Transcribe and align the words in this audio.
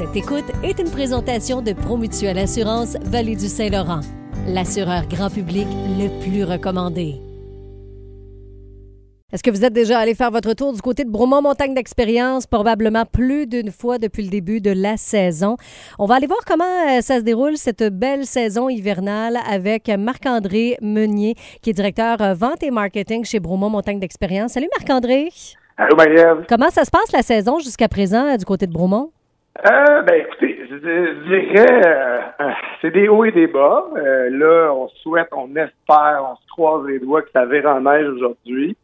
Cette 0.00 0.16
écoute 0.16 0.46
est 0.62 0.78
une 0.78 0.90
présentation 0.90 1.60
de 1.60 1.74
Promutuelle 1.74 2.38
Assurance 2.38 2.96
Vallée 3.02 3.36
du 3.36 3.48
Saint-Laurent, 3.48 4.00
l'assureur 4.46 5.06
grand 5.06 5.28
public 5.28 5.66
le 5.98 6.08
plus 6.22 6.42
recommandé. 6.42 7.16
Est-ce 9.30 9.42
que 9.42 9.50
vous 9.50 9.62
êtes 9.62 9.74
déjà 9.74 9.98
allé 9.98 10.14
faire 10.14 10.30
votre 10.30 10.54
tour 10.54 10.72
du 10.72 10.80
côté 10.80 11.04
de 11.04 11.10
Bromont 11.10 11.42
Montagne 11.42 11.74
d'Expérience, 11.74 12.46
probablement 12.46 13.04
plus 13.04 13.46
d'une 13.46 13.70
fois 13.70 13.98
depuis 13.98 14.22
le 14.22 14.30
début 14.30 14.62
de 14.62 14.70
la 14.70 14.96
saison? 14.96 15.58
On 15.98 16.06
va 16.06 16.14
aller 16.14 16.26
voir 16.26 16.46
comment 16.46 16.64
euh, 16.64 17.02
ça 17.02 17.18
se 17.18 17.22
déroule, 17.22 17.58
cette 17.58 17.82
belle 17.82 18.24
saison 18.24 18.70
hivernale, 18.70 19.36
avec 19.46 19.90
Marc-André 19.90 20.78
Meunier, 20.80 21.34
qui 21.60 21.68
est 21.68 21.74
directeur 21.74 22.22
euh, 22.22 22.32
vente 22.32 22.62
et 22.62 22.70
marketing 22.70 23.26
chez 23.26 23.38
Bromont 23.38 23.68
Montagne 23.68 24.00
d'Expérience. 24.00 24.52
Salut 24.52 24.70
Marc-André. 24.78 25.28
Allô, 25.76 25.94
Marie-Ève. 25.94 26.46
Comment 26.48 26.70
ça 26.70 26.86
se 26.86 26.90
passe 26.90 27.12
la 27.12 27.20
saison 27.20 27.58
jusqu'à 27.58 27.88
présent 27.88 28.28
euh, 28.28 28.38
du 28.38 28.46
côté 28.46 28.66
de 28.66 28.72
Bromont? 28.72 29.10
Euh, 29.58 30.02
ben, 30.02 30.22
écoutez, 30.22 30.64
je, 30.70 30.76
je 30.76 31.28
dirais, 31.28 31.86
euh, 31.86 32.20
euh, 32.40 32.50
c'est 32.80 32.92
des 32.92 33.08
hauts 33.08 33.24
et 33.24 33.32
des 33.32 33.48
bas. 33.48 33.84
Euh, 33.96 34.30
là, 34.30 34.72
on 34.72 34.88
souhaite, 35.02 35.28
on 35.32 35.48
espère, 35.56 36.24
on 36.30 36.36
se 36.36 36.46
croise 36.48 36.86
les 36.86 37.00
doigts 37.00 37.22
que 37.22 37.30
ça 37.32 37.44
vire 37.44 37.66
en 37.66 37.80
neige 37.80 38.06
aujourd'hui. 38.08 38.76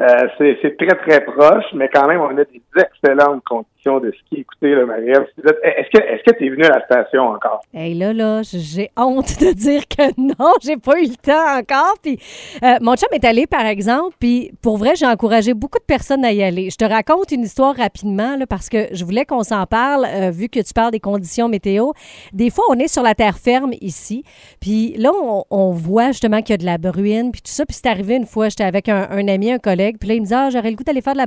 Euh, 0.00 0.28
c'est 0.38 0.76
très, 0.76 0.96
très 0.96 1.24
proche, 1.24 1.64
mais 1.74 1.88
quand 1.92 2.06
même, 2.06 2.20
on 2.20 2.30
a 2.38 2.44
des 2.44 2.62
excellentes 2.76 3.42
conditions 3.44 3.98
de 3.98 4.12
ski. 4.12 4.40
Écoutez, 4.42 4.72
là, 4.76 4.86
Marie-Ève, 4.86 5.26
est-ce 5.64 5.90
que 5.90 6.04
est-ce 6.04 6.22
que 6.22 6.38
tu 6.38 6.46
es 6.46 6.50
venu 6.50 6.64
à 6.64 6.68
la 6.68 6.84
station 6.84 7.30
encore? 7.30 7.62
Hey, 7.74 7.94
là, 7.94 8.12
là, 8.12 8.42
j'ai 8.44 8.90
honte 8.96 9.40
de 9.40 9.52
dire 9.52 9.88
que 9.88 10.02
non, 10.16 10.52
j'ai 10.62 10.76
pas 10.76 11.00
eu 11.00 11.06
le 11.06 11.16
temps 11.16 11.58
encore. 11.58 11.96
Puis, 12.00 12.16
euh, 12.62 12.76
mon 12.80 12.94
chum 12.94 13.08
est 13.10 13.24
allé, 13.24 13.48
par 13.48 13.66
exemple, 13.66 14.14
puis 14.20 14.52
pour 14.62 14.76
vrai, 14.76 14.94
j'ai 14.94 15.06
encouragé 15.06 15.52
beaucoup 15.52 15.80
de 15.80 15.84
personnes 15.84 16.24
à 16.24 16.32
y 16.32 16.44
aller. 16.44 16.70
Je 16.70 16.76
te 16.76 16.84
raconte 16.84 17.32
une 17.32 17.42
histoire 17.42 17.74
rapidement, 17.74 18.36
là, 18.36 18.46
parce 18.46 18.68
que 18.68 18.86
je 18.92 19.04
voulais 19.04 19.24
qu'on 19.24 19.42
s'en 19.42 19.66
parle, 19.66 20.06
euh, 20.06 20.30
vu 20.30 20.48
que 20.48 20.60
tu 20.60 20.72
parles 20.72 20.92
des 20.92 21.00
conditions 21.00 21.48
météo. 21.48 21.90
Des 22.32 22.50
fois, 22.50 22.64
on 22.68 22.78
est 22.78 22.88
sur 22.88 23.02
la 23.02 23.16
terre 23.16 23.38
ferme 23.38 23.72
ici, 23.80 24.22
puis 24.60 24.94
là, 24.96 25.10
on, 25.50 25.70
voit 25.72 26.08
justement 26.08 26.40
qu'il 26.40 26.50
y 26.50 26.54
a 26.54 26.56
de 26.56 26.64
la 26.64 26.78
bruine, 26.78 27.30
puis 27.32 27.42
tout 27.42 27.50
ça. 27.50 27.66
Puis 27.66 27.76
c'est 27.76 27.88
arrivé 27.88 28.14
une 28.14 28.26
fois, 28.26 28.48
j'étais 28.48 28.64
avec 28.64 28.88
un 28.88 29.28
ami, 29.28 29.52
un 29.52 29.58
collègue, 29.58 29.87
puis 29.96 30.08
là, 30.08 30.14
il 30.14 30.20
me 30.20 30.26
dit, 30.26 30.34
ah, 30.34 30.50
j'aurais 30.50 30.70
le 30.70 30.76
goût 30.76 30.84
d'aller 30.84 31.00
faire 31.00 31.14
de 31.14 31.20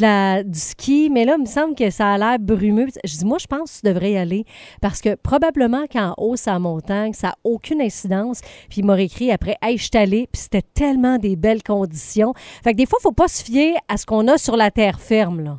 la, 0.00 0.42
du 0.42 0.58
ski, 0.58 1.10
mais 1.12 1.24
là, 1.24 1.34
il 1.36 1.42
me 1.42 1.46
semble 1.46 1.74
que 1.74 1.90
ça 1.90 2.12
a 2.12 2.18
l'air 2.18 2.38
brumeux. 2.38 2.86
Je 3.04 3.16
dis, 3.18 3.24
moi, 3.24 3.38
je 3.38 3.46
pense 3.46 3.80
que 3.80 3.86
tu 3.86 3.92
devrais 3.92 4.12
y 4.12 4.18
aller 4.18 4.44
parce 4.80 5.00
que 5.00 5.16
probablement 5.16 5.86
qu'en 5.86 6.14
haut, 6.18 6.36
en 6.46 6.60
montagne, 6.60 7.12
ça 7.12 7.28
n'a 7.28 7.34
aucune 7.44 7.80
incidence. 7.80 8.40
Puis 8.68 8.80
il 8.80 8.86
m'a 8.86 9.00
écrit 9.00 9.32
après, 9.32 9.56
hey, 9.62 9.78
je 9.78 9.84
suis 9.84 9.98
allé, 9.98 10.28
puis 10.32 10.40
c'était 10.42 10.66
tellement 10.74 11.18
des 11.18 11.36
belles 11.36 11.62
conditions. 11.62 12.34
Fait 12.62 12.72
que 12.72 12.76
des 12.76 12.86
fois, 12.86 12.98
il 13.00 13.06
ne 13.06 13.10
faut 13.10 13.14
pas 13.14 13.28
se 13.28 13.44
fier 13.44 13.74
à 13.88 13.96
ce 13.96 14.06
qu'on 14.06 14.28
a 14.28 14.36
sur 14.38 14.56
la 14.56 14.70
terre 14.70 15.00
ferme, 15.00 15.42
là. 15.42 15.56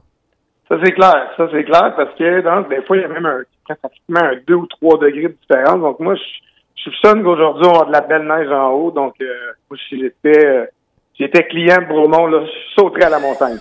Ça, 0.67 0.75
c'est 0.83 0.91
clair. 0.91 1.31
Ça, 1.37 1.47
c'est 1.51 1.63
clair 1.63 1.93
parce 1.95 2.13
que, 2.15 2.69
des 2.69 2.81
fois, 2.83 2.97
il 2.97 3.01
y 3.01 3.05
a 3.05 3.07
même 3.07 3.25
un, 3.25 3.41
pratiquement 3.75 4.19
un 4.19 4.35
2 4.45 4.53
ou 4.53 4.65
3 4.67 4.99
degrés 4.99 5.29
de 5.29 5.37
différence. 5.41 5.79
Donc, 5.79 5.99
moi, 5.99 6.15
je, 6.15 6.21
soupçonne 6.83 7.23
qu'aujourd'hui, 7.23 7.65
on 7.65 7.69
avoir 7.69 7.87
de 7.87 7.93
la 7.93 8.01
belle 8.01 8.27
neige 8.27 8.51
en 8.51 8.71
haut. 8.71 8.91
Donc, 8.91 9.15
euh, 9.21 9.53
moi, 9.69 9.79
si 9.87 9.99
j'étais, 9.99 10.45
euh, 10.45 10.65
j'étais 11.19 11.43
client 11.45 11.77
de 11.81 11.87
Bromont, 11.87 12.27
là, 12.27 12.43
je 12.45 12.81
sauterais 12.81 13.05
à 13.05 13.09
la 13.09 13.19
montagne. 13.19 13.57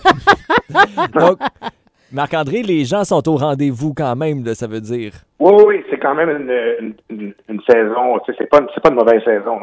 Donc, 1.13 1.39
Marc-André, 2.11 2.61
les 2.61 2.85
gens 2.85 3.03
sont 3.03 3.27
au 3.27 3.35
rendez-vous 3.35 3.93
quand 3.93 4.15
même, 4.15 4.43
là, 4.45 4.55
ça 4.55 4.65
veut 4.67 4.79
dire. 4.79 5.11
Oui, 5.39 5.51
oui, 5.57 5.63
oui, 5.67 5.83
c'est 5.89 5.97
quand 5.99 6.15
même 6.15 6.29
une, 6.29 6.51
une, 6.79 6.93
une, 7.09 7.33
une 7.49 7.61
saison. 7.69 8.17
Tu 8.25 8.31
sais, 8.31 8.37
c'est 8.39 8.49
pas, 8.49 8.59
une- 8.61 8.67
c'est 8.73 8.81
pas 8.81 8.89
une 8.89 8.95
mauvaise 8.95 9.21
saison. 9.23 9.59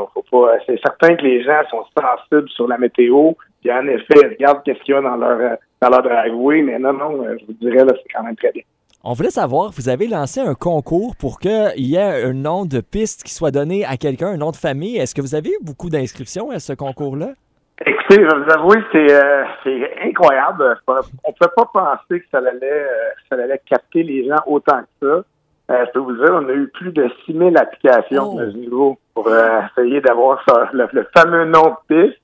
C'est 0.67 0.79
certain 0.83 1.17
que 1.17 1.23
les 1.23 1.43
gens 1.43 1.61
sont 1.71 1.85
sensibles 1.99 2.49
sur 2.51 2.69
la 2.69 2.77
météo. 2.79 3.33
Puis 3.63 3.73
en 3.73 3.87
effet, 3.89 4.15
ils 4.23 4.29
regardent 4.29 4.63
qu'est-ce 4.63 4.81
qu'il 4.81 4.95
y 4.95 4.99
a 4.99 5.01
dans 5.01 5.17
leur 5.17 5.57
dans 5.81 5.89
leur 5.89 6.03
driveway. 6.03 6.61
Mais 6.63 6.79
non, 6.79 6.93
non, 6.93 7.25
euh, 7.25 7.37
je 7.41 7.47
vous 7.47 7.55
dirais 7.55 7.83
là, 7.85 7.93
c'est 7.97 8.13
quand 8.15 8.23
même 8.23 8.37
très 8.37 8.53
bien. 8.53 8.63
On 9.03 9.13
voulait 9.15 9.31
savoir, 9.31 9.71
vous 9.71 9.89
avez 9.89 10.07
lancé 10.07 10.41
un 10.41 10.55
concours 10.55 11.15
pour 11.17 11.39
qu'il 11.41 11.73
y 11.79 11.97
ait 11.97 12.25
un 12.25 12.33
nom 12.35 12.65
de 12.67 12.81
piste 12.81 13.23
qui 13.23 13.33
soit 13.33 13.51
donné 13.51 13.85
à 13.87 13.97
quelqu'un, 13.97 14.29
un 14.29 14.37
nom 14.37 14.51
de 14.51 14.57
famille. 14.57 14.97
Est-ce 14.99 15.15
que 15.15 15.21
vous 15.23 15.35
avez 15.35 15.49
eu 15.51 15.59
beaucoup 15.63 15.89
d'inscriptions 15.91 16.51
à 16.51 16.59
ce 16.59 16.73
concours-là? 16.75 17.31
Écoutez, 18.11 18.23
je 18.23 18.35
vais 18.37 18.45
vous 18.45 18.51
avouer, 18.53 18.79
c'est 18.93 19.13
euh, 19.13 19.45
c'est 19.63 19.97
incroyable. 20.05 20.77
On 20.87 20.95
ne 20.95 21.35
peut 21.41 21.51
pas 21.57 21.71
penser 21.73 22.21
que 22.21 22.27
ça 22.31 22.39
allait, 22.39 22.61
euh, 22.63 23.09
ça 23.31 23.37
allait 23.37 23.61
capter 23.65 24.03
les 24.03 24.29
gens 24.29 24.43
autant 24.47 24.81
que 25.01 25.25
ça. 25.69 25.75
Euh, 25.75 25.87
je 25.87 25.93
peux 25.93 26.01
vous 26.01 26.13
dire, 26.13 26.31
on 26.35 26.47
a 26.49 26.53
eu 26.53 26.69
plus 26.69 26.93
de 26.93 27.09
6000 27.25 27.57
applications 27.57 28.35
Oh. 28.35 28.41
à 28.41 28.51
ce 28.51 28.57
niveau 28.57 28.99
pour 29.15 29.29
euh, 29.29 29.61
essayer 29.79 30.03
d'avoir 30.03 30.43
ça, 30.47 30.69
le, 30.75 30.87
le 30.93 31.09
fameux 31.17 31.47
nom 31.47 31.77
de 31.89 32.07
piste. 32.07 32.21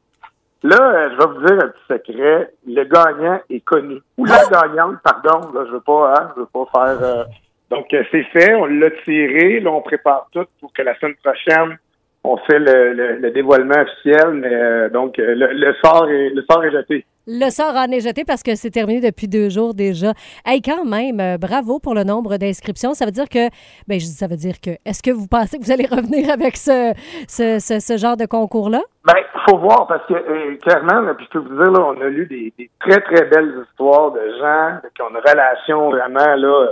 Là, 0.63 1.09
je 1.13 1.17
vais 1.17 1.27
vous 1.27 1.47
dire 1.47 1.65
un 1.65 1.69
petit 1.69 1.85
secret. 2.13 2.53
Le 2.67 2.85
gagnant 2.85 3.41
est 3.49 3.61
connu. 3.61 4.01
Ou 4.19 4.27
la 4.27 4.45
gagnante, 4.51 4.97
pardon. 5.03 5.51
Là, 5.55 5.65
je 5.67 5.73
veux 5.73 5.81
pas, 5.81 6.13
hein, 6.15 6.31
je 6.37 6.41
veux 6.41 6.47
pas 6.53 6.67
faire. 6.75 7.27
Donc, 7.71 7.87
c'est 7.91 8.25
fait. 8.25 8.53
On 8.55 8.67
l'a 8.67 8.91
tiré. 9.05 9.61
Là, 9.61 9.71
on 9.71 9.81
prépare 9.81 10.29
tout 10.33 10.45
pour 10.61 10.71
que 10.75 10.83
la 10.83 10.95
semaine 10.99 11.15
prochaine, 11.25 11.79
on 12.25 12.37
fait 12.37 12.59
le, 12.59 12.93
le- 12.93 13.17
le 13.17 13.31
dévoilement 13.31 13.81
officiel. 13.81 14.31
Mais 14.33 14.53
euh, 14.55 14.89
donc, 14.91 15.19
euh, 15.19 15.35
le, 15.35 15.53
le 15.53 15.75
sort 15.83 16.09
est 16.09 16.31
le 16.31 16.45
sort 16.51 16.65
est 16.65 16.73
jeté. 16.73 17.05
Le 17.27 17.49
sort 17.51 17.77
en 17.77 17.85
est 17.93 18.01
jeté 18.01 18.25
parce 18.25 18.43
que 18.43 18.55
c'est 18.57 18.71
terminé 18.71 19.01
depuis 19.01 19.29
deux 19.29 19.51
jours 19.51 19.73
déjà. 19.75 20.13
Hey, 20.45 20.61
quand 20.63 20.85
même, 20.85 21.21
euh, 21.21 21.39
bravo 21.39 21.79
pour 21.79 21.95
le 21.95 22.03
nombre 22.03 22.39
d'inscriptions. 22.39 22.93
Ça 22.95 23.05
veut 23.05 23.13
dire 23.13 23.29
que, 23.29 23.49
ben, 23.87 24.01
je 24.01 24.07
dis 24.07 24.17
ça 24.23 24.27
veut 24.27 24.37
dire 24.37 24.55
que, 24.61 24.71
est-ce 24.85 25.03
que 25.03 25.11
vous 25.13 25.29
pensez 25.29 25.59
que 25.59 25.65
vous 25.65 25.71
allez 25.71 25.87
revenir 25.87 26.31
avec 26.31 26.57
ce, 26.57 26.93
ce, 27.29 27.59
ce, 27.61 27.79
ce 27.79 27.97
genre 27.99 28.17
de 28.17 28.27
concours-là? 28.27 28.81
Ben, 29.05 29.15
faut 29.49 29.59
voir 29.59 29.87
parce 29.87 30.05
que 30.07 30.15
euh, 30.15 30.57
clairement, 30.57 31.03
là, 31.03 31.15
puis 31.15 31.27
je 31.27 31.39
peux 31.39 31.47
vous 31.47 31.55
dire 31.63 31.71
là, 31.73 31.93
on 31.95 32.01
a 32.01 32.09
lu 32.09 32.27
des, 32.27 32.53
des 32.59 32.69
très 32.81 33.01
très 33.03 33.27
belles 33.27 33.55
histoires 33.71 34.11
de 34.13 34.21
gens 34.41 34.79
qui 34.95 35.03
ont 35.03 35.11
une 35.11 35.19
relation 35.19 35.91
vraiment 35.91 36.35
là 36.37 36.69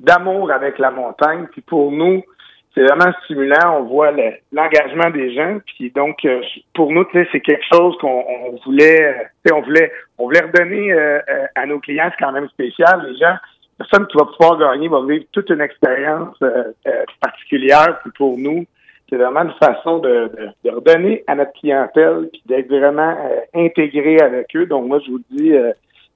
d'amour 0.00 0.50
avec 0.50 0.78
la 0.78 0.90
montagne. 0.90 1.46
Puis 1.52 1.62
pour 1.62 1.90
nous, 1.92 2.22
c'est 2.74 2.82
vraiment 2.82 3.12
stimulant. 3.24 3.78
On 3.80 3.82
voit 3.84 4.10
le- 4.10 4.34
l'engagement 4.52 5.10
des 5.10 5.32
gens. 5.34 5.58
Puis 5.64 5.90
donc, 5.90 6.24
euh, 6.24 6.42
pour 6.74 6.90
nous, 6.92 7.06
c'est 7.12 7.40
quelque 7.40 7.64
chose 7.72 7.96
qu'on 8.00 8.24
on 8.26 8.56
voulait, 8.64 9.30
on 9.52 9.60
voulait, 9.60 9.92
on 10.18 10.24
voulait 10.24 10.40
redonner 10.40 10.92
euh, 10.92 11.20
euh, 11.28 11.46
à 11.54 11.66
nos 11.66 11.78
clients. 11.78 12.10
C'est 12.10 12.24
quand 12.24 12.32
même 12.32 12.48
spécial. 12.48 13.06
Les 13.08 13.16
gens, 13.16 13.36
personne 13.78 14.06
qui 14.08 14.16
va 14.16 14.24
pouvoir 14.24 14.58
gagner 14.58 14.88
va 14.88 15.02
vivre 15.06 15.24
toute 15.32 15.50
une 15.50 15.60
expérience 15.60 16.36
particulière. 17.20 18.00
Puis 18.02 18.10
pour 18.16 18.36
nous, 18.36 18.64
c'est 19.08 19.16
vraiment 19.16 19.42
une 19.42 19.54
façon 19.62 19.98
de, 19.98 20.30
redonner 20.64 21.22
à 21.28 21.36
notre 21.36 21.52
clientèle 21.52 22.28
puis 22.32 22.42
d'être 22.46 22.68
vraiment 22.68 23.16
intégré 23.54 24.20
avec 24.20 24.48
eux. 24.56 24.66
Donc 24.66 24.88
moi, 24.88 24.98
je 25.06 25.12
vous 25.12 25.20
dis, 25.30 25.52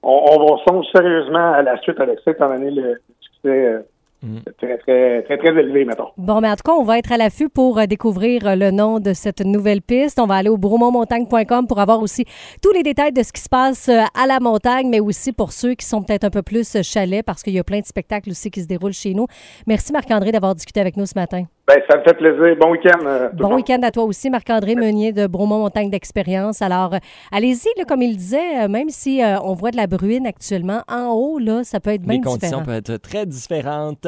on, 0.03 0.25
on 0.29 0.45
va 0.45 0.61
songe 0.67 0.85
sérieusement 0.93 1.53
à 1.53 1.61
la 1.61 1.77
suite 1.77 1.99
avec 2.01 2.19
ça, 2.25 2.31
étant 2.31 2.49
donné 2.49 2.71
le 2.71 2.99
succès 3.21 3.83
Mm. 4.21 4.39
très, 4.57 4.77
très, 4.79 5.23
très, 5.23 5.37
très 5.37 5.49
élevé, 5.49 5.85
mettons. 5.85 6.09
Bon, 6.17 6.41
mais 6.41 6.49
en 6.49 6.55
tout 6.55 6.63
cas, 6.65 6.73
on 6.73 6.83
va 6.83 6.97
être 6.97 7.11
à 7.11 7.17
l'affût 7.17 7.47
pour 7.47 7.79
euh, 7.79 7.85
découvrir 7.85 8.45
euh, 8.47 8.55
le 8.55 8.71
nom 8.71 8.99
de 8.99 9.13
cette 9.13 9.39
nouvelle 9.41 9.81
piste. 9.81 10.19
On 10.19 10.25
va 10.25 10.35
aller 10.35 10.49
au 10.49 10.57
bromontmontagne.com 10.57 11.67
pour 11.67 11.79
avoir 11.79 12.01
aussi 12.01 12.25
tous 12.61 12.71
les 12.73 12.83
détails 12.83 13.13
de 13.13 13.23
ce 13.23 13.31
qui 13.31 13.41
se 13.41 13.49
passe 13.49 13.87
euh, 13.89 14.01
à 14.21 14.27
la 14.27 14.39
montagne, 14.39 14.89
mais 14.89 14.99
aussi 14.99 15.31
pour 15.31 15.51
ceux 15.53 15.73
qui 15.73 15.85
sont 15.85 16.01
peut-être 16.03 16.25
un 16.25 16.29
peu 16.29 16.41
plus 16.41 16.81
chalets 16.83 17.23
parce 17.25 17.43
qu'il 17.43 17.53
y 17.53 17.59
a 17.59 17.63
plein 17.63 17.79
de 17.79 17.85
spectacles 17.85 18.31
aussi 18.31 18.51
qui 18.51 18.61
se 18.61 18.67
déroulent 18.67 18.91
chez 18.93 19.13
nous. 19.13 19.27
Merci 19.67 19.93
Marc-André 19.93 20.31
d'avoir 20.31 20.53
discuté 20.55 20.81
avec 20.81 20.97
nous 20.97 21.05
ce 21.05 21.13
matin. 21.15 21.43
Ben, 21.67 21.77
ça 21.87 21.97
me 21.97 22.03
fait 22.03 22.15
plaisir. 22.15 22.55
Bon 22.59 22.71
week-end. 22.71 22.99
euh, 23.05 23.29
Bon 23.33 23.53
week-end 23.53 23.79
à 23.83 23.91
toi 23.91 24.03
aussi, 24.03 24.31
Marc-André 24.31 24.73
Meunier 24.73 25.11
de 25.13 25.27
Bromont 25.27 25.59
Montagne 25.59 25.91
d'Expérience. 25.91 26.63
Alors, 26.63 26.95
euh, 26.95 26.99
allez-y, 27.31 27.67
comme 27.87 28.01
il 28.01 28.17
disait, 28.17 28.63
euh, 28.63 28.67
même 28.67 28.89
si 28.89 29.23
euh, 29.23 29.39
on 29.43 29.53
voit 29.53 29.69
de 29.69 29.77
la 29.77 29.85
bruine 29.85 30.25
actuellement, 30.25 30.81
en 30.91 31.11
haut, 31.13 31.37
là, 31.37 31.63
ça 31.63 31.79
peut 31.79 31.91
être 31.91 32.01
bien 32.01 32.15
Les 32.15 32.21
conditions 32.21 32.57
différent. 32.61 32.65
peuvent 32.65 32.75
être 32.77 32.97
très 32.97 33.27
différentes. 33.27 34.07